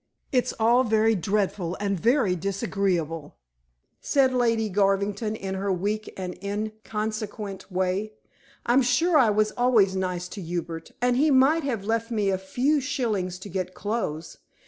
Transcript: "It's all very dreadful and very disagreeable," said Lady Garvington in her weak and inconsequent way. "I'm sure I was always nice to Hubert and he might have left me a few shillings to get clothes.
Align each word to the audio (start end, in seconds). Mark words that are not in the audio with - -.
"It's 0.31 0.51
all 0.59 0.83
very 0.83 1.13
dreadful 1.13 1.77
and 1.79 1.99
very 1.99 2.35
disagreeable," 2.35 3.35
said 3.99 4.33
Lady 4.33 4.67
Garvington 4.67 5.35
in 5.35 5.53
her 5.53 5.71
weak 5.71 6.11
and 6.17 6.35
inconsequent 6.43 7.71
way. 7.71 8.13
"I'm 8.65 8.81
sure 8.81 9.15
I 9.19 9.29
was 9.29 9.51
always 9.51 9.95
nice 9.95 10.27
to 10.29 10.41
Hubert 10.41 10.91
and 11.03 11.17
he 11.17 11.29
might 11.29 11.63
have 11.65 11.85
left 11.85 12.09
me 12.09 12.31
a 12.31 12.39
few 12.39 12.79
shillings 12.81 13.37
to 13.37 13.47
get 13.49 13.75
clothes. 13.75 14.39